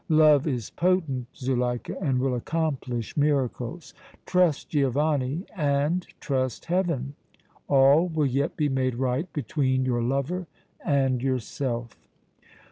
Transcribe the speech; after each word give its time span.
Love 0.09 0.47
is 0.47 0.71
potent, 0.71 1.27
Zuleika, 1.35 1.95
and 2.01 2.17
will 2.19 2.33
accomplish 2.33 3.15
miracles. 3.15 3.93
Trust 4.25 4.69
Giovanni 4.69 5.45
and 5.55 6.07
trust 6.19 6.65
Heaven! 6.65 7.13
All 7.67 8.07
will 8.07 8.25
yet 8.25 8.57
be 8.57 8.67
made 8.67 8.95
right 8.95 9.31
between 9.31 9.85
your 9.85 10.01
lover 10.01 10.47
and 10.83 11.21
yourself!" 11.21 11.95